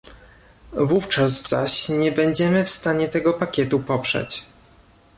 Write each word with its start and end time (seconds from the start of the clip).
Wówczas 0.73 1.49
zaś 1.49 1.89
nie 1.89 2.11
będziemy 2.11 2.63
w 2.65 2.69
stanie 2.69 3.07
tego 3.07 3.33
pakietu 3.33 3.79
poprzeć 3.79 4.45